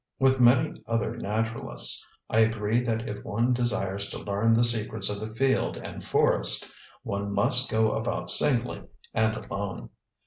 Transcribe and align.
With 0.19 0.39
many 0.39 0.73
other 0.87 1.15
naturalists, 1.15 2.03
I 2.27 2.39
agree 2.39 2.79
that 2.79 3.07
if 3.07 3.23
one 3.23 3.53
desires 3.53 4.07
to 4.07 4.17
learn 4.17 4.53
the 4.53 4.65
secrets 4.65 5.11
of 5.11 5.19
the 5.19 5.35
field 5.35 5.77
and 5.77 6.03
forest, 6.03 6.71
one 7.03 7.31
must 7.31 7.69
go 7.69 7.91
about 7.91 8.31
singly 8.31 8.81
and 9.13 9.35
alone. 9.37 9.91